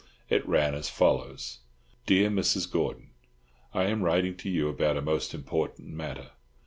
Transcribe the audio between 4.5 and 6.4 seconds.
about a most important matter.